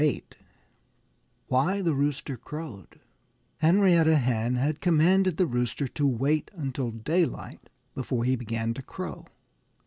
[0.01, 0.23] VIII
[1.47, 3.01] WHY THE ROOSTER CROWED
[3.59, 9.27] Henrietta Hen had commanded the Rooster to wait until daylight before he began to crow.